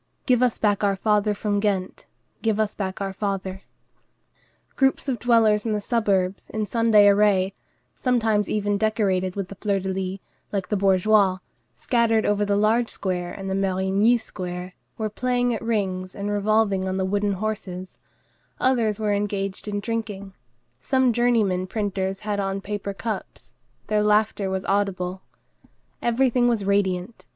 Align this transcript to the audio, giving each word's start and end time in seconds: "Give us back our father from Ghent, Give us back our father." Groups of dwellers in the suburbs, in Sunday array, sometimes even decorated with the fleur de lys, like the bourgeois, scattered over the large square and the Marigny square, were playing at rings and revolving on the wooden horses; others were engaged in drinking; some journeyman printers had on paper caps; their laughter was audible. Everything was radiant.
"Give 0.25 0.41
us 0.41 0.57
back 0.57 0.83
our 0.83 0.95
father 0.95 1.35
from 1.35 1.59
Ghent, 1.59 2.07
Give 2.41 2.59
us 2.59 2.73
back 2.73 3.01
our 3.01 3.13
father." 3.13 3.61
Groups 4.75 5.07
of 5.07 5.19
dwellers 5.19 5.63
in 5.63 5.73
the 5.73 5.79
suburbs, 5.79 6.49
in 6.49 6.65
Sunday 6.65 7.07
array, 7.07 7.53
sometimes 7.95 8.49
even 8.49 8.79
decorated 8.79 9.35
with 9.35 9.49
the 9.49 9.53
fleur 9.53 9.79
de 9.79 9.89
lys, 9.93 10.19
like 10.51 10.69
the 10.69 10.75
bourgeois, 10.75 11.37
scattered 11.75 12.25
over 12.25 12.43
the 12.45 12.55
large 12.55 12.89
square 12.89 13.31
and 13.31 13.47
the 13.47 13.53
Marigny 13.53 14.17
square, 14.19 14.73
were 14.97 15.07
playing 15.07 15.53
at 15.53 15.61
rings 15.61 16.15
and 16.15 16.31
revolving 16.31 16.87
on 16.87 16.97
the 16.97 17.05
wooden 17.05 17.33
horses; 17.33 17.95
others 18.59 18.99
were 18.99 19.13
engaged 19.13 19.67
in 19.67 19.79
drinking; 19.79 20.33
some 20.79 21.13
journeyman 21.13 21.67
printers 21.67 22.21
had 22.21 22.39
on 22.39 22.59
paper 22.59 22.91
caps; 22.91 23.53
their 23.85 24.01
laughter 24.01 24.49
was 24.49 24.65
audible. 24.65 25.21
Everything 26.01 26.47
was 26.47 26.65
radiant. 26.65 27.27